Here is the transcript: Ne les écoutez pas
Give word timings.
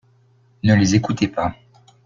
Ne 0.63 0.73
les 0.73 0.95
écoutez 0.95 1.27
pas 1.27 1.53